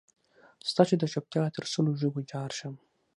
[0.69, 2.75] ستا دچوپتیا تر سلو ژبو جارشم